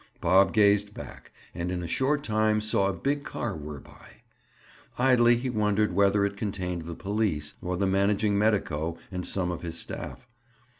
Bob 0.19 0.51
gazed 0.51 0.95
back 0.95 1.29
and 1.53 1.71
in 1.71 1.83
a 1.83 1.87
short 1.87 2.23
time 2.23 2.59
saw 2.59 2.87
a 2.89 2.91
big 2.91 3.23
car 3.23 3.55
whir 3.55 3.79
by. 3.79 4.23
Idly 4.97 5.35
he 5.37 5.51
wondered 5.51 5.93
whether 5.93 6.25
it 6.25 6.35
contained 6.37 6.81
the 6.85 6.95
police, 6.95 7.53
or 7.61 7.77
the 7.77 7.85
managing 7.85 8.35
medico 8.35 8.97
and 9.11 9.27
some 9.27 9.51
of 9.51 9.61
his 9.61 9.77
staff. 9.79 10.27